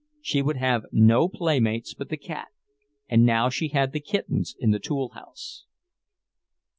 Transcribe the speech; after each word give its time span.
She 0.19 0.41
would 0.41 0.57
have 0.57 0.87
no 0.91 1.29
playmates 1.29 1.93
but 1.93 2.09
the 2.09 2.17
cat; 2.17 2.47
and 3.07 3.23
now 3.23 3.49
she 3.49 3.67
had 3.67 3.91
the 3.91 3.99
kittens 3.99 4.55
in 4.57 4.71
the 4.71 4.79
tool 4.79 5.09
house. 5.09 5.65